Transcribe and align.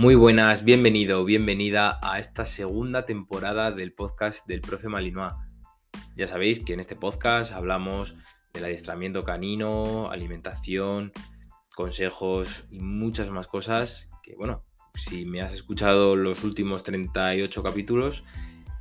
Muy 0.00 0.14
buenas, 0.14 0.64
bienvenido, 0.64 1.26
bienvenida 1.26 2.00
a 2.02 2.18
esta 2.18 2.46
segunda 2.46 3.04
temporada 3.04 3.70
del 3.70 3.92
podcast 3.92 4.46
del 4.46 4.62
profe 4.62 4.88
Malinois. 4.88 5.34
Ya 6.16 6.26
sabéis 6.26 6.58
que 6.58 6.72
en 6.72 6.80
este 6.80 6.96
podcast 6.96 7.52
hablamos 7.52 8.16
del 8.54 8.64
adiestramiento 8.64 9.24
canino, 9.24 10.10
alimentación, 10.10 11.12
consejos 11.76 12.66
y 12.70 12.80
muchas 12.80 13.28
más 13.28 13.46
cosas 13.46 14.08
que, 14.22 14.34
bueno, 14.36 14.64
si 14.94 15.26
me 15.26 15.42
has 15.42 15.52
escuchado 15.52 16.16
los 16.16 16.44
últimos 16.44 16.82
38 16.82 17.62
capítulos, 17.62 18.24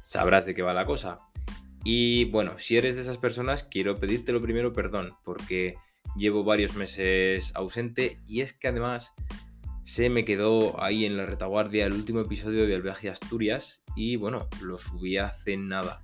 sabrás 0.02 0.46
de 0.46 0.56
qué 0.56 0.62
va 0.62 0.74
la 0.74 0.86
cosa. 0.86 1.18
Y 1.84 2.32
bueno, 2.32 2.58
si 2.58 2.78
eres 2.78 2.96
de 2.96 3.02
esas 3.02 3.18
personas, 3.18 3.66
quiero 3.66 4.00
pedirte 4.00 4.32
lo 4.32 4.42
primero 4.42 4.72
perdón, 4.72 5.18
porque 5.26 5.76
llevo 6.16 6.46
varios 6.46 6.76
meses 6.76 7.52
ausente 7.56 8.22
y 8.26 8.40
es 8.40 8.54
que 8.54 8.70
además 8.70 9.14
se 9.90 10.08
me 10.12 10.24
quedó 10.24 10.80
ahí 10.84 11.06
en 11.06 11.18
la 11.18 11.26
retaguardia 11.26 11.88
el 11.88 11.94
último 11.94 12.20
episodio 12.20 12.68
del 12.68 12.84
viaje 12.84 13.10
a 13.10 13.14
Asturias 13.14 13.82
y 13.96 14.18
bueno, 14.18 14.48
lo 14.62 14.78
subí 14.78 15.18
hace 15.18 15.58
nada. 15.58 16.04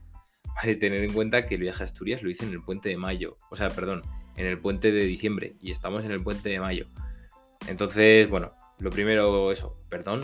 Vale, 0.56 0.76
tener 0.76 1.04
en 1.04 1.14
cuenta 1.14 1.46
que 1.46 1.54
el 1.54 1.62
viaje 1.62 1.84
a 1.84 1.86
Asturias 1.86 2.24
lo 2.24 2.32
hice 2.32 2.46
en 2.46 2.52
el 2.52 2.64
puente 2.64 2.90
de 2.90 2.98
mayo, 2.98 3.38
o 3.52 3.56
sea, 3.56 3.70
perdón, 3.70 4.02
en 4.38 4.48
el 4.48 4.60
puente 4.60 4.92
de 4.92 5.06
diciembre 5.06 5.56
y 5.62 5.70
estamos 5.70 6.04
en 6.04 6.10
el 6.10 6.24
puente 6.24 6.50
de 6.50 6.60
mayo. 6.60 6.88
Entonces, 7.68 8.28
bueno, 8.28 8.54
lo 8.80 8.90
primero 8.90 9.52
eso, 9.52 9.78
perdón, 9.88 10.22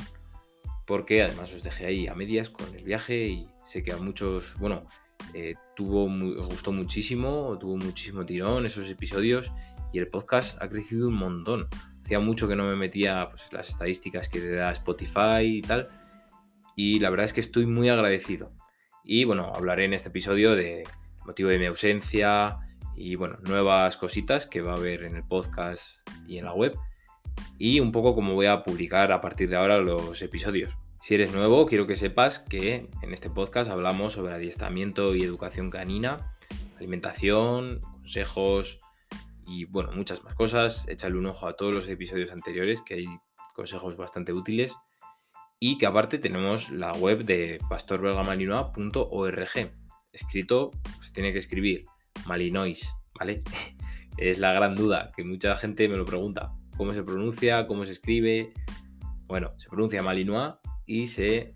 porque 0.88 1.22
además 1.22 1.54
os 1.54 1.62
dejé 1.62 1.86
ahí 1.86 2.08
a 2.08 2.16
medias 2.16 2.50
con 2.50 2.66
el 2.74 2.84
viaje 2.84 3.28
y 3.28 3.48
sé 3.64 3.84
que 3.84 3.92
a 3.92 3.98
muchos, 3.98 4.58
bueno, 4.58 4.88
eh, 5.36 5.54
tuvo, 5.76 6.06
os 6.06 6.48
gustó 6.48 6.72
muchísimo, 6.72 7.60
tuvo 7.60 7.78
muchísimo 7.78 8.26
tirón 8.26 8.66
esos 8.66 8.90
episodios 8.90 9.52
y 9.94 10.00
el 10.00 10.08
podcast 10.08 10.60
ha 10.64 10.68
crecido 10.68 11.10
un 11.10 11.16
montón. 11.16 11.68
Hacía 12.04 12.20
mucho 12.20 12.48
que 12.48 12.56
no 12.56 12.66
me 12.66 12.76
metía 12.76 13.30
pues, 13.30 13.52
las 13.54 13.70
estadísticas 13.70 14.28
que 14.30 14.40
te 14.40 14.56
da 14.56 14.72
Spotify 14.72 15.44
y 15.44 15.62
tal. 15.62 15.90
Y 16.76 17.00
la 17.00 17.10
verdad 17.10 17.26
es 17.26 17.34
que 17.34 17.42
estoy 17.42 17.66
muy 17.66 17.90
agradecido. 17.90 18.52
Y 19.04 19.24
bueno, 19.24 19.52
hablaré 19.56 19.86
en 19.86 19.94
este 19.94 20.10
episodio 20.10 20.56
de 20.56 20.84
motivo 21.26 21.50
de 21.50 21.60
mi 21.60 21.66
ausencia 21.66 22.58
y 22.96 23.16
bueno, 23.16 23.38
nuevas 23.42 23.98
cositas 23.98 24.46
que 24.46 24.62
va 24.62 24.74
a 24.74 24.78
haber 24.78 25.04
en 25.04 25.16
el 25.16 25.24
podcast 25.24 26.08
y 26.28 26.38
en 26.38 26.46
la 26.46 26.54
web. 26.54 26.78
Y 27.58 27.80
un 27.80 27.92
poco 27.92 28.16
cómo 28.16 28.34
voy 28.34 28.48
a 28.48 28.64
publicar 28.64 29.12
a 29.12 29.22
partir 29.22 29.50
de 29.50 29.56
ahora 29.56 29.78
los 29.80 30.22
episodios. 30.22 30.78
Si 31.02 31.16
eres 31.16 31.34
nuevo, 31.34 31.66
quiero 31.66 31.88
que 31.88 31.96
sepas 31.96 32.40
que 32.40 32.88
en 33.02 33.14
este 33.14 33.30
podcast 33.30 33.72
hablamos 33.72 34.14
sobre 34.14 34.36
adiestramiento 34.36 35.16
y 35.16 35.24
educación 35.24 35.72
canina, 35.72 36.34
alimentación, 36.78 37.80
consejos 37.80 38.82
y 39.46 39.66
bueno, 39.66 39.92
muchas 39.92 40.24
más 40.24 40.36
cosas. 40.36 40.88
Échale 40.88 41.18
un 41.18 41.26
ojo 41.26 41.48
a 41.48 41.56
todos 41.56 41.74
los 41.74 41.88
episodios 41.88 42.32
anteriores 42.32 42.82
que 42.82 42.96
hay 42.96 43.06
consejos 43.54 43.98
bastante 43.98 44.34
útiles 44.34 44.76
y 45.60 45.78
que 45.78 45.86
aparte 45.86 46.18
tenemos 46.18 46.72
la 46.72 46.92
web 46.94 47.26
de 47.26 47.60
pastorbelgamalinois.org. 47.70 49.72
Escrito, 50.12 50.72
se 51.00 51.14
tiene 51.14 51.32
que 51.32 51.40
escribir 51.40 51.86
Malinois, 52.26 52.92
¿vale? 53.18 53.44
es 54.18 54.40
la 54.40 54.54
gran 54.54 54.76
duda 54.76 55.12
que 55.16 55.24
mucha 55.24 55.56
gente 55.56 55.88
me 55.88 55.98
lo 55.98 56.06
pregunta. 56.06 56.52
¿Cómo 56.78 56.94
se 56.94 57.04
pronuncia? 57.04 57.68
¿Cómo 57.68 57.86
se 57.86 57.92
escribe? 57.92 58.54
Bueno, 59.28 59.54
se 59.58 59.70
pronuncia 59.70 60.02
Malinois 60.02 60.56
y 60.86 61.08
se 61.08 61.56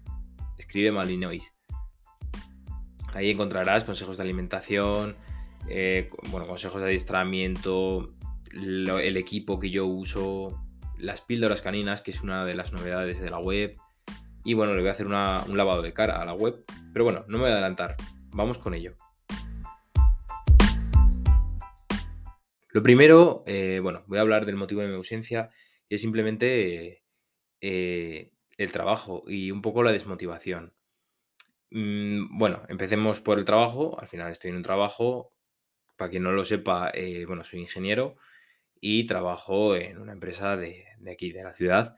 escribe 0.58 0.92
Malinois. 0.92 1.56
Ahí 3.14 3.32
encontrarás 3.32 3.86
consejos 3.86 4.18
de 4.18 4.24
alimentación, 4.24 5.16
eh, 5.70 6.10
bueno, 6.30 6.48
consejos 6.48 6.82
de 6.82 6.88
adiestramiento, 6.88 8.08
el 8.52 9.18
equipo 9.18 9.60
que 9.60 9.70
yo 9.70 9.86
uso, 9.86 10.60
las 10.98 11.22
píldoras 11.22 11.62
caninas, 11.62 12.02
que 12.02 12.12
es 12.12 12.22
una 12.22 12.46
de 12.46 12.56
las 12.56 12.72
novedades 12.72 13.20
de 13.20 13.30
la 13.30 13.40
web. 13.40 13.76
Y 14.44 14.54
bueno, 14.54 14.74
le 14.74 14.82
voy 14.82 14.90
a 14.90 14.94
hacer 14.94 15.08
un 15.08 15.58
lavado 15.58 15.82
de 15.82 15.94
cara 15.94 16.22
a 16.22 16.26
la 16.26 16.34
web. 16.34 16.64
Pero 16.94 17.06
bueno, 17.06 17.26
no 17.28 17.38
me 17.38 17.44
voy 17.46 17.52
a 17.52 17.54
adelantar. 17.54 17.96
Vamos 18.30 18.58
con 18.58 18.74
ello. 18.74 18.96
Lo 22.70 22.84
primero, 22.84 23.44
eh, 23.48 23.80
bueno, 23.82 24.04
voy 24.08 24.18
a 24.18 24.22
hablar 24.22 24.46
del 24.46 24.58
motivo 24.58 24.82
de 24.82 24.90
mi 24.90 24.96
ausencia 24.96 25.50
y 25.88 25.96
es 25.96 26.02
simplemente 26.02 27.04
eh, 27.62 28.32
el 28.58 28.72
trabajo 28.74 29.24
y 29.28 29.52
un 29.52 29.62
poco 29.62 29.82
la 29.82 29.94
desmotivación. 29.94 30.74
Mm, 31.72 32.38
bueno, 32.38 32.64
empecemos 32.68 33.22
por 33.22 33.40
el 33.40 33.46
trabajo. 33.46 33.98
Al 34.00 34.08
final 34.08 34.32
estoy 34.32 34.52
en 34.52 34.58
un 34.58 34.64
trabajo. 34.64 35.35
Para 35.98 36.10
quien 36.10 36.24
no 36.24 36.32
lo 36.32 36.44
sepa, 36.46 36.92
eh, 36.94 37.26
bueno, 37.26 37.44
soy 37.44 37.62
ingeniero 37.62 38.18
y 38.80 39.06
trabajo 39.06 39.76
en 39.76 39.98
una 40.00 40.14
empresa 40.14 40.58
de, 40.58 40.86
aquí, 41.12 41.32
de 41.32 41.44
la 41.44 41.54
ciudad. 41.54 41.96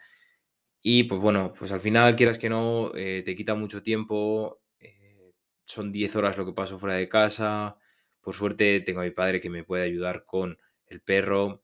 Y 0.82 1.04
pues 1.04 1.22
bueno, 1.22 1.54
pues 1.58 1.72
al 1.72 1.82
final, 1.82 2.16
quieras 2.16 2.38
que 2.38 2.50
no, 2.50 2.92
eh, 2.96 3.24
te 3.26 3.36
quita 3.36 3.56
mucho 3.56 3.84
tiempo. 3.84 4.62
Eh, 4.80 5.34
son 5.64 5.92
10 5.92 6.16
horas 6.16 6.38
lo 6.38 6.46
que 6.46 6.54
paso 6.54 6.80
fuera 6.80 6.96
de 6.96 7.10
casa. 7.10 7.78
Por 8.22 8.36
suerte 8.36 8.82
tengo 8.82 9.02
a 9.02 9.04
mi 9.04 9.12
padre 9.12 9.42
que 9.42 9.50
me 9.50 9.64
puede 9.64 9.84
ayudar 9.84 10.26
con 10.26 10.58
el 10.88 11.02
perro. 11.02 11.64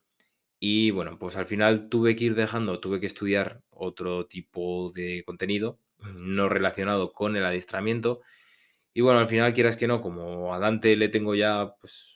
Y 0.59 0.91
bueno, 0.91 1.19
pues 1.19 1.35
al 1.37 1.45
final 1.45 1.89
tuve 1.89 2.15
que 2.15 2.25
ir 2.25 2.35
dejando, 2.35 2.79
tuve 2.79 2.99
que 2.99 3.05
estudiar 3.05 3.63
otro 3.69 4.27
tipo 4.27 4.91
de 4.91 5.23
contenido 5.25 5.79
no 6.23 6.49
relacionado 6.49 7.13
con 7.13 7.35
el 7.35 7.45
adiestramiento. 7.45 8.21
Y 8.93 9.01
bueno, 9.01 9.19
al 9.19 9.27
final 9.27 9.53
quieras 9.53 9.75
que 9.75 9.87
no, 9.87 10.01
como 10.01 10.53
a 10.53 10.59
Dante 10.59 10.95
le 10.95 11.09
tengo 11.09 11.35
ya, 11.35 11.75
pues 11.79 12.12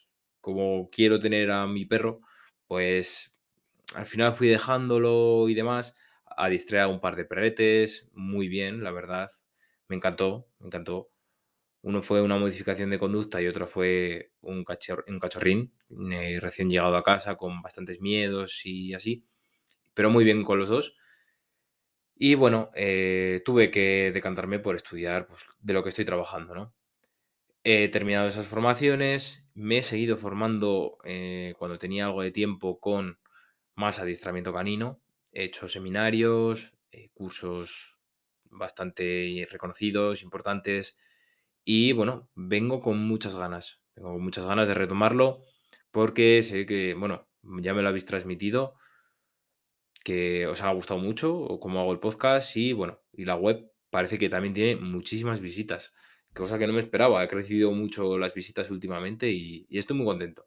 como 0.48 0.88
quiero 0.90 1.20
tener 1.20 1.50
a 1.50 1.66
mi 1.66 1.84
perro, 1.84 2.20
pues 2.66 3.34
al 3.94 4.06
final 4.06 4.32
fui 4.32 4.48
dejándolo 4.48 5.46
y 5.50 5.54
demás. 5.54 5.94
Adiestré 6.24 6.80
a 6.80 6.88
un 6.88 7.00
par 7.02 7.16
de 7.16 7.26
perretes, 7.26 8.08
muy 8.14 8.48
bien, 8.48 8.82
la 8.82 8.90
verdad. 8.90 9.28
Me 9.88 9.96
encantó, 9.96 10.48
me 10.58 10.68
encantó. 10.68 11.10
Uno 11.82 12.02
fue 12.02 12.22
una 12.22 12.38
modificación 12.38 12.90
de 12.90 12.98
conducta 12.98 13.42
y 13.42 13.48
otro 13.48 13.66
fue 13.66 14.32
un, 14.40 14.64
un 15.08 15.18
cachorrín 15.20 15.74
eh, 16.12 16.38
recién 16.40 16.70
llegado 16.70 16.96
a 16.96 17.02
casa 17.04 17.36
con 17.36 17.62
bastantes 17.62 18.00
miedos 18.00 18.62
y 18.64 18.94
así. 18.94 19.26
Pero 19.94 20.10
muy 20.10 20.24
bien 20.24 20.44
con 20.44 20.58
los 20.58 20.68
dos. 20.68 20.96
Y 22.16 22.34
bueno, 22.34 22.70
eh, 22.74 23.40
tuve 23.44 23.70
que 23.70 24.10
decantarme 24.12 24.58
por 24.58 24.74
estudiar 24.74 25.26
pues, 25.26 25.46
de 25.60 25.72
lo 25.72 25.82
que 25.82 25.90
estoy 25.90 26.04
trabajando, 26.04 26.54
¿no? 26.54 26.74
He 27.70 27.86
terminado 27.90 28.26
esas 28.26 28.46
formaciones, 28.46 29.46
me 29.52 29.76
he 29.76 29.82
seguido 29.82 30.16
formando 30.16 30.96
eh, 31.04 31.52
cuando 31.58 31.76
tenía 31.76 32.06
algo 32.06 32.22
de 32.22 32.30
tiempo 32.30 32.80
con 32.80 33.18
más 33.74 33.98
adiestramiento 33.98 34.54
canino. 34.54 35.02
He 35.32 35.44
hecho 35.44 35.68
seminarios, 35.68 36.72
cursos 37.12 37.98
bastante 38.44 39.46
reconocidos, 39.50 40.22
importantes 40.22 40.96
y 41.62 41.92
bueno, 41.92 42.30
vengo 42.34 42.80
con 42.80 43.06
muchas 43.06 43.36
ganas, 43.36 43.82
vengo 43.94 44.14
con 44.14 44.24
muchas 44.24 44.46
ganas 44.46 44.66
de 44.66 44.72
retomarlo 44.72 45.42
porque 45.90 46.40
sé 46.40 46.64
que, 46.64 46.94
bueno, 46.94 47.28
ya 47.60 47.74
me 47.74 47.82
lo 47.82 47.90
habéis 47.90 48.06
transmitido, 48.06 48.76
que 50.04 50.46
os 50.46 50.62
ha 50.62 50.72
gustado 50.72 51.00
mucho 51.00 51.36
o 51.36 51.60
cómo 51.60 51.80
hago 51.80 51.92
el 51.92 52.00
podcast 52.00 52.56
y 52.56 52.72
bueno, 52.72 53.02
y 53.12 53.26
la 53.26 53.36
web 53.36 53.70
parece 53.90 54.16
que 54.16 54.30
también 54.30 54.54
tiene 54.54 54.76
muchísimas 54.76 55.40
visitas, 55.40 55.92
cosa 56.38 56.58
que 56.58 56.66
no 56.66 56.72
me 56.72 56.80
esperaba, 56.80 57.20
ha 57.20 57.28
crecido 57.28 57.72
mucho 57.72 58.18
las 58.18 58.34
visitas 58.34 58.70
últimamente 58.70 59.30
y, 59.30 59.66
estoy 59.70 59.96
muy 59.96 60.06
contento. 60.06 60.46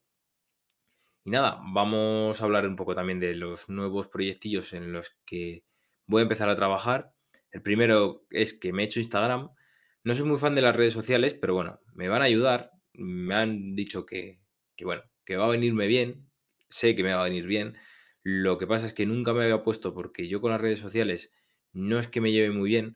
Y 1.24 1.30
nada, 1.30 1.60
vamos 1.74 2.42
a 2.42 2.46
hablar 2.46 2.66
un 2.68 2.76
poco 2.76 2.96
también 2.96 3.20
de 3.20 3.36
los 3.36 3.70
nuevos 3.70 4.08
proyectillos 4.08 4.74
en 4.74 4.92
los 4.92 5.18
que 5.26 5.64
voy 6.08 6.22
a 6.22 6.24
empezar 6.24 6.50
a 6.50 6.56
trabajar. 6.56 7.14
El 7.52 7.62
primero 7.62 8.26
es 8.30 8.54
que 8.54 8.74
me 8.74 8.82
he 8.82 8.86
hecho 8.86 9.00
Instagram 9.00 9.52
no 10.04 10.16
soy 10.16 10.26
muy 10.26 10.40
fan 10.40 10.56
de 10.56 10.62
las 10.62 10.76
redes 10.76 10.94
sociales, 10.94 11.36
pero 11.36 11.54
bueno, 11.54 11.80
me 11.94 12.10
van 12.10 12.22
a 12.24 12.26
ayudar. 12.26 12.72
Me 12.94 13.36
han 13.36 13.76
dicho 13.76 14.06
que, 14.06 14.40
bueno, 14.84 15.04
que 15.26 15.38
va 15.38 15.46
a 15.46 15.50
venirme 15.50 15.86
bien. 15.88 16.28
Sé 16.70 16.96
que 16.96 17.04
me 17.04 17.14
va 17.14 17.22
a 17.22 17.26
venir 17.26 17.46
bien. 17.46 17.78
Lo 18.24 18.58
que 18.58 18.66
pasa 18.66 18.86
es 18.88 18.94
que 18.94 19.06
nunca 19.06 19.34
me 19.34 19.44
había 19.44 19.64
puesto 19.64 19.94
porque 19.94 20.28
yo 20.28 20.42
con 20.42 20.52
las 20.52 20.62
redes 20.62 20.80
sociales 20.80 21.32
no 21.72 22.00
es 22.00 22.08
que 22.08 22.22
me 22.22 22.32
lleve 22.32 22.52
muy 22.52 22.70
bien. 22.70 22.96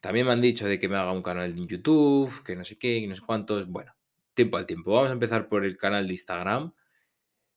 También 0.00 0.26
me 0.26 0.32
han 0.32 0.40
dicho 0.40 0.66
de 0.66 0.78
que 0.78 0.88
me 0.88 0.96
haga 0.96 1.12
un 1.12 1.22
canal 1.22 1.50
en 1.50 1.66
YouTube, 1.66 2.44
que 2.44 2.54
no 2.54 2.64
sé 2.64 2.78
qué, 2.78 3.00
que 3.00 3.06
no 3.06 3.14
sé 3.14 3.22
cuántos. 3.22 3.66
Bueno, 3.68 3.94
tiempo 4.34 4.56
al 4.56 4.66
tiempo. 4.66 4.92
Vamos 4.92 5.10
a 5.10 5.14
empezar 5.14 5.48
por 5.48 5.64
el 5.64 5.76
canal 5.76 6.06
de 6.06 6.14
Instagram 6.14 6.72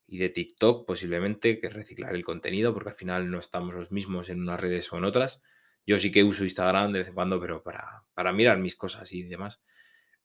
y 0.07 0.17
de 0.17 0.29
TikTok 0.29 0.87
posiblemente, 0.87 1.59
que 1.59 1.69
reciclar 1.69 2.15
el 2.15 2.23
contenido, 2.23 2.73
porque 2.73 2.89
al 2.89 2.95
final 2.95 3.29
no 3.29 3.37
estamos 3.37 3.75
los 3.75 3.91
mismos 3.91 4.29
en 4.29 4.41
unas 4.41 4.59
redes 4.59 4.91
o 4.91 4.97
en 4.97 5.03
otras. 5.03 5.43
Yo 5.85 5.97
sí 5.97 6.11
que 6.11 6.23
uso 6.23 6.43
Instagram 6.43 6.91
de 6.91 6.99
vez 6.99 7.09
en 7.09 7.15
cuando, 7.15 7.39
pero 7.39 7.63
para, 7.63 8.03
para 8.13 8.33
mirar 8.33 8.57
mis 8.57 8.75
cosas 8.75 9.11
y 9.13 9.23
demás. 9.23 9.61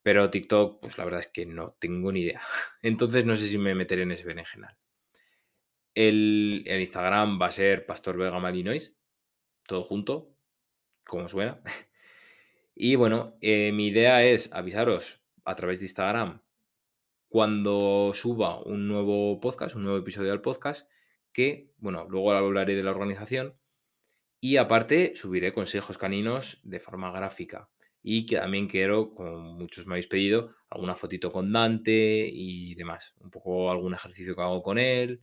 Pero 0.02 0.30
TikTok, 0.30 0.80
pues 0.80 0.98
la 0.98 1.04
verdad 1.04 1.20
es 1.20 1.28
que 1.28 1.46
no 1.46 1.76
tengo 1.78 2.12
ni 2.12 2.22
idea. 2.22 2.40
Entonces 2.82 3.24
no 3.24 3.36
sé 3.36 3.46
si 3.48 3.58
me 3.58 3.74
meteré 3.74 4.02
en 4.02 4.12
ese 4.12 4.24
berenjenal. 4.24 4.76
El, 5.94 6.64
el 6.66 6.80
Instagram 6.80 7.40
va 7.40 7.46
a 7.46 7.50
ser 7.50 7.86
Pastor 7.86 8.16
Vega 8.16 8.38
Malinois, 8.38 8.96
todo 9.66 9.82
junto, 9.82 10.34
como 11.04 11.28
suena. 11.28 11.60
Y 12.75 12.97
bueno, 12.97 13.37
eh, 13.41 13.73
mi 13.73 13.88
idea 13.88 14.25
es 14.25 14.53
avisaros 14.53 15.23
a 15.44 15.55
través 15.55 15.79
de 15.79 15.87
Instagram 15.87 16.43
cuando 17.29 18.12
suba 18.15 18.61
un 18.62 18.87
nuevo 18.87 19.41
podcast, 19.41 19.75
un 19.75 19.82
nuevo 19.82 19.99
episodio 19.99 20.31
del 20.31 20.41
podcast, 20.41 20.88
que, 21.32 21.73
bueno, 21.79 22.06
luego 22.09 22.32
hablaré 22.32 22.76
de 22.76 22.85
la 22.85 22.93
organización, 22.93 23.59
Y 24.41 24.59
aparte, 24.59 25.17
subiré 25.17 25.53
consejos 25.53 25.99
caninos 25.99 26.61
de 26.65 26.79
forma 26.81 27.11
gráfica. 27.11 27.71
Y 28.03 28.26
que 28.26 28.37
también 28.37 28.69
quiero, 28.69 29.15
como 29.15 29.38
muchos 29.55 29.87
me 29.87 29.94
habéis 29.94 30.06
pedido, 30.06 30.55
alguna 30.71 30.94
fotito 30.94 31.32
con 31.32 31.53
Dante 31.53 32.29
y 32.32 32.75
demás. 32.76 33.15
Un 33.21 33.31
poco 33.31 33.71
algún 33.71 33.94
ejercicio 33.94 34.37
que 34.37 34.43
hago 34.43 34.62
con 34.62 34.79
él, 34.79 35.23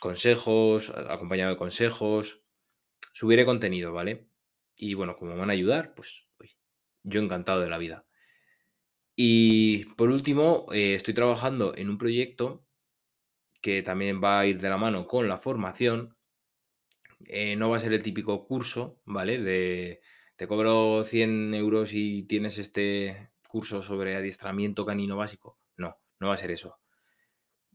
consejos, 0.00 0.90
acompañado 0.90 1.50
de 1.52 1.58
consejos. 1.58 2.42
Subiré 3.12 3.44
contenido, 3.44 3.92
¿vale? 3.92 4.28
Y 4.76 4.94
bueno, 4.94 5.16
como 5.16 5.32
me 5.32 5.40
van 5.40 5.50
a 5.50 5.54
ayudar, 5.54 5.94
pues 5.94 6.25
yo 7.06 7.22
encantado 7.22 7.60
de 7.60 7.70
la 7.70 7.78
vida. 7.78 8.04
Y 9.16 9.86
por 9.96 10.10
último, 10.10 10.66
eh, 10.72 10.94
estoy 10.94 11.14
trabajando 11.14 11.74
en 11.76 11.88
un 11.88 11.98
proyecto 11.98 12.66
que 13.62 13.82
también 13.82 14.22
va 14.22 14.40
a 14.40 14.46
ir 14.46 14.60
de 14.60 14.68
la 14.68 14.76
mano 14.76 15.06
con 15.06 15.28
la 15.28 15.38
formación 15.38 16.16
eh, 17.24 17.56
no 17.56 17.70
va 17.70 17.76
a 17.76 17.80
ser 17.80 17.92
el 17.92 18.02
típico 18.02 18.46
curso, 18.46 19.00
¿vale? 19.04 19.38
De 19.40 20.00
te 20.36 20.46
cobro 20.46 21.02
100 21.04 21.54
euros 21.54 21.92
y 21.94 22.24
tienes 22.24 22.58
este 22.58 23.30
curso 23.48 23.82
sobre 23.82 24.16
adiestramiento 24.16 24.84
canino 24.84 25.16
básico. 25.16 25.58
No, 25.76 25.98
no 26.20 26.28
va 26.28 26.34
a 26.34 26.36
ser 26.36 26.50
eso. 26.50 26.78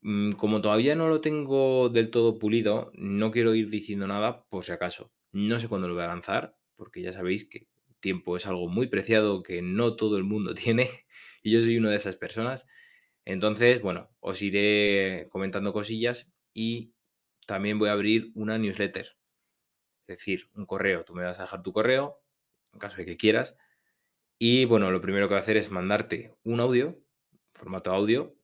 Mm, 0.01 0.33
como 0.33 0.61
todavía 0.61 0.95
no 0.95 1.07
lo 1.09 1.21
tengo 1.21 1.89
del 1.89 2.09
todo 2.11 2.39
pulido, 2.39 2.91
no 2.95 3.31
quiero 3.31 3.55
ir 3.55 3.69
diciendo 3.69 4.07
nada 4.07 4.45
por 4.49 4.63
si 4.63 4.71
acaso. 4.71 5.11
No 5.31 5.59
sé 5.59 5.67
cuándo 5.67 5.87
lo 5.87 5.95
voy 5.95 6.03
a 6.03 6.07
lanzar, 6.07 6.57
porque 6.75 7.01
ya 7.01 7.11
sabéis 7.13 7.47
que 7.49 7.67
tiempo 8.01 8.35
es 8.35 8.47
algo 8.47 8.67
muy 8.67 8.87
preciado 8.87 9.43
que 9.43 9.61
no 9.61 9.95
todo 9.95 10.17
el 10.17 10.23
mundo 10.23 10.53
tiene 10.55 10.89
y 11.43 11.51
yo 11.51 11.61
soy 11.61 11.77
una 11.77 11.89
de 11.89 11.95
esas 11.95 12.17
personas. 12.17 12.67
Entonces, 13.25 13.81
bueno, 13.81 14.09
os 14.19 14.41
iré 14.41 15.27
comentando 15.31 15.73
cosillas 15.73 16.31
y 16.53 16.93
también 17.47 17.79
voy 17.79 17.89
a 17.89 17.93
abrir 17.93 18.31
una 18.35 18.57
newsletter 18.57 19.15
decir, 20.11 20.49
un 20.55 20.65
correo. 20.65 21.03
Tú 21.03 21.13
me 21.13 21.23
vas 21.23 21.39
a 21.39 21.43
dejar 21.43 21.63
tu 21.63 21.73
correo, 21.73 22.21
en 22.73 22.79
caso 22.79 22.97
de 22.97 23.05
que 23.05 23.17
quieras. 23.17 23.57
Y 24.37 24.65
bueno, 24.65 24.91
lo 24.91 25.01
primero 25.01 25.27
que 25.27 25.33
voy 25.33 25.39
a 25.39 25.41
hacer 25.41 25.57
es 25.57 25.71
mandarte 25.71 26.33
un 26.43 26.59
audio, 26.59 26.99
formato 27.53 27.91
audio, 27.91 28.35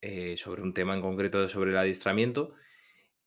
eh, 0.00 0.36
sobre 0.36 0.62
un 0.62 0.74
tema 0.74 0.94
en 0.94 1.00
concreto 1.00 1.46
sobre 1.48 1.70
el 1.70 1.76
adiestramiento. 1.76 2.54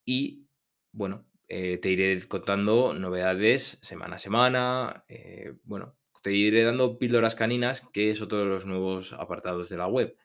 Y 0.05 0.47
bueno, 0.91 1.25
eh, 1.47 1.77
te 1.77 1.89
iré 1.89 2.19
contando 2.27 2.93
novedades 2.93 3.79
semana 3.81 4.15
a 4.15 4.19
semana. 4.19 5.05
Eh, 5.07 5.53
bueno, 5.63 5.95
te 6.21 6.33
iré 6.33 6.63
dando 6.63 6.97
píldoras 6.97 7.35
caninas, 7.35 7.87
que 7.93 8.09
es 8.09 8.21
otro 8.21 8.39
de 8.39 8.45
los 8.45 8.65
nuevos 8.65 9.13
apartados 9.13 9.69
de 9.69 9.77
la 9.77 9.87
web. 9.87 10.17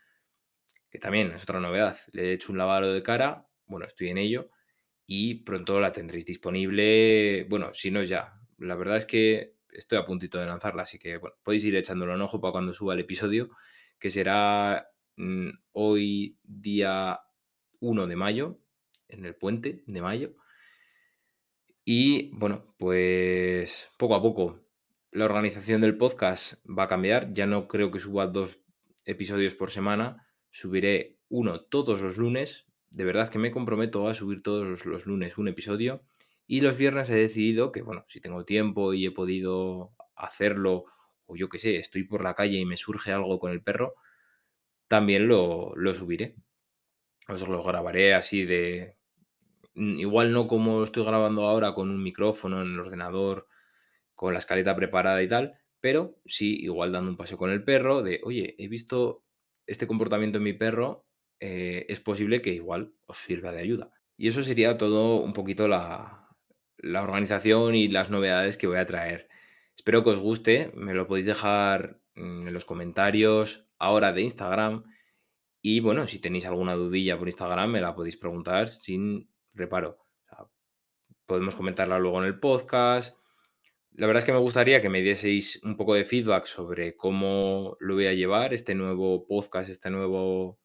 Que 0.90 0.98
también 0.98 1.32
es 1.32 1.44
otra 1.44 1.60
novedad. 1.60 1.96
Le 2.12 2.30
he 2.30 2.32
hecho 2.32 2.52
un 2.52 2.58
lavado 2.58 2.92
de 2.92 3.02
cara. 3.02 3.48
Bueno, 3.66 3.86
estoy 3.86 4.08
en 4.08 4.18
ello 4.18 4.50
y 5.06 5.36
pronto 5.44 5.80
la 5.80 5.92
tendréis 5.92 6.26
disponible. 6.26 7.46
Bueno, 7.48 7.72
si 7.74 7.90
no 7.90 8.02
ya. 8.02 8.34
La 8.58 8.74
verdad 8.74 8.96
es 8.96 9.06
que 9.06 9.56
estoy 9.72 9.98
a 9.98 10.04
puntito 10.04 10.38
de 10.38 10.46
lanzarla, 10.46 10.82
así 10.82 10.98
que 10.98 11.20
podéis 11.42 11.64
ir 11.64 11.76
echándolo 11.76 12.14
un 12.14 12.22
ojo 12.22 12.40
para 12.40 12.52
cuando 12.52 12.72
suba 12.72 12.94
el 12.94 13.00
episodio, 13.00 13.50
que 13.98 14.10
será 14.10 14.90
mm, 15.16 15.50
hoy 15.72 16.38
día 16.42 17.20
1 17.80 18.06
de 18.06 18.16
mayo, 18.16 18.58
en 19.08 19.24
el 19.24 19.34
puente 19.34 19.82
de 19.86 20.02
mayo. 20.02 20.34
Y 21.84 22.30
bueno, 22.36 22.74
pues 22.78 23.90
poco 23.98 24.14
a 24.14 24.22
poco 24.22 24.60
la 25.10 25.26
organización 25.26 25.80
del 25.80 25.96
podcast 25.96 26.54
va 26.66 26.84
a 26.84 26.88
cambiar. 26.88 27.34
Ya 27.34 27.46
no 27.46 27.68
creo 27.68 27.90
que 27.90 27.98
suba 27.98 28.26
dos 28.26 28.60
episodios 29.04 29.54
por 29.54 29.70
semana. 29.70 30.26
Subiré 30.50 31.18
uno 31.28 31.62
todos 31.62 32.00
los 32.00 32.16
lunes, 32.16 32.66
de 32.90 33.04
verdad 33.04 33.28
que 33.28 33.38
me 33.38 33.50
comprometo 33.50 34.06
a 34.08 34.14
subir 34.14 34.42
todos 34.42 34.84
los, 34.86 35.06
lunes 35.06 35.38
un 35.38 35.48
episodio. 35.48 36.02
Y 36.46 36.60
los 36.60 36.76
viernes 36.76 37.10
he 37.10 37.14
decidido 37.14 37.72
que, 37.72 37.82
bueno, 37.82 38.04
si 38.08 38.20
tengo 38.20 38.44
tiempo 38.44 38.92
y 38.94 39.06
he 39.06 39.10
podido 39.10 39.92
hacerlo, 40.14 40.84
o 41.26 41.36
yo 41.36 41.48
qué 41.48 41.58
sé, 41.58 41.76
estoy 41.76 42.04
por 42.04 42.22
la 42.22 42.34
calle 42.34 42.58
y 42.58 42.64
me 42.64 42.76
surge 42.76 43.12
algo 43.12 43.38
con 43.38 43.52
el 43.52 43.62
perro, 43.62 43.94
también 44.88 45.28
lo, 45.28 45.74
lo 45.76 45.94
subiré. 45.94 46.36
Os 47.28 47.48
lo 47.48 47.62
grabaré 47.62 48.14
así 48.14 48.44
de... 48.44 48.96
Mm, 49.74 50.00
igual 50.00 50.32
no 50.32 50.48
como 50.48 50.84
estoy 50.84 51.04
grabando 51.04 51.46
ahora 51.46 51.74
con 51.74 51.90
un 51.90 52.02
micrófono 52.02 52.62
en 52.62 52.72
el 52.72 52.80
ordenador, 52.80 53.48
con 54.14 54.32
la 54.32 54.38
escaleta 54.38 54.76
preparada 54.76 55.22
y 55.22 55.28
tal, 55.28 55.58
pero 55.80 56.16
sí, 56.26 56.56
igual 56.60 56.92
dando 56.92 57.10
un 57.10 57.16
paseo 57.16 57.38
con 57.38 57.50
el 57.50 57.64
perro, 57.64 58.02
de, 58.02 58.20
oye, 58.24 58.54
he 58.58 58.68
visto 58.68 59.24
este 59.66 59.86
comportamiento 59.86 60.38
en 60.38 60.44
mi 60.44 60.52
perro 60.52 61.06
eh, 61.40 61.86
es 61.88 61.98
posible 61.98 62.40
que 62.40 62.52
igual 62.54 62.94
os 63.06 63.18
sirva 63.18 63.50
de 63.50 63.60
ayuda. 63.60 63.90
Y 64.16 64.28
eso 64.28 64.44
sería 64.44 64.78
todo 64.78 65.16
un 65.16 65.32
poquito 65.32 65.66
la, 65.66 66.28
organización 66.78 67.74
y 67.74 67.88
las 67.88 68.10
novedades 68.10 68.56
que 68.56 68.68
voy 68.68 68.78
a 68.78 68.86
traer. 68.86 69.28
Espero 69.74 70.04
que 70.04 70.10
os 70.10 70.20
guste, 70.20 70.70
me 70.76 70.94
lo 70.94 71.08
podéis 71.08 71.26
dejar 71.26 72.00
mm, 72.14 72.46
en 72.46 72.54
los 72.54 72.64
comentarios 72.64 73.66
ahora 73.78 74.12
de 74.12 74.22
Instagram. 74.22 74.84
Y 75.60 75.80
bueno, 75.80 76.06
si 76.06 76.20
tenéis 76.20 76.46
alguna 76.46 76.74
dudilla 76.74 77.18
por 77.18 77.28
Instagram, 77.28 77.72
me 77.72 77.80
la 77.80 77.96
podéis 77.96 78.16
preguntar 78.16 78.68
sin 78.68 79.31
reparo. 79.54 79.98
podemos 81.26 81.54
comentarla 81.54 81.98
luego 81.98 82.20
en 82.20 82.26
el 82.26 82.40
podcast. 82.40 83.16
La 83.92 84.06
verdad 84.06 84.20
es 84.20 84.24
que 84.24 84.32
me 84.32 84.38
gustaría 84.38 84.80
que 84.80 84.88
me 84.88 85.02
dieseis 85.02 85.62
un 85.64 85.76
poco 85.76 85.94
de 85.94 86.04
feedback 86.04 86.46
sobre 86.46 86.96
cómo 86.96 87.76
lo 87.80 87.94
voy 87.94 88.06
a 88.06 88.14
llevar, 88.14 88.54
este 88.54 88.74
nuevo 88.74 89.26
podcast, 89.26 89.68
este 89.70 89.90
nuevo 89.90 90.58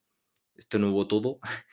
esto 0.58 0.80
no 0.80 0.90
hubo 0.92 1.08
todo. 1.08 1.40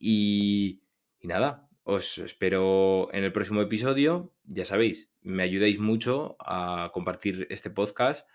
Y, 0.00 0.80
nada, 1.22 1.68
os 1.82 2.18
espero 2.18 3.12
en 3.12 3.24
el 3.24 3.32
próximo 3.32 3.60
episodio. 3.60 4.32
Ya 4.44 4.64
sabéis, 4.64 5.12
me 5.22 5.42
ayudáis 5.42 5.80
mucho 5.80 6.36
a 6.38 6.92
compartir 6.94 7.48
este 7.50 7.68
podcast, 7.68 8.28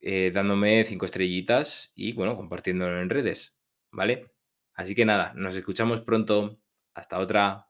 eh, 0.00 0.32
dándome 0.34 0.82
cinco 0.82 1.04
estrellitas 1.04 1.92
y 1.94 2.14
bueno, 2.14 2.36
compartiéndolo 2.36 3.00
en 3.00 3.10
redes, 3.10 3.60
¿vale? 3.92 4.32
Así 4.74 4.96
que 4.96 5.04
nada, 5.04 5.34
nos 5.36 5.54
escuchamos 5.54 6.00
pronto. 6.00 6.58
Hasta 6.96 7.18
otra. 7.20 7.68